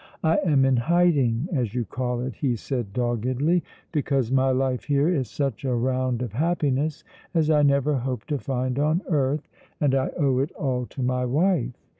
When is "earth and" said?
9.09-9.93